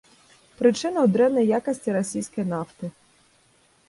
[0.59, 2.91] Прычына ў дрэннай якасці расійскай нафты.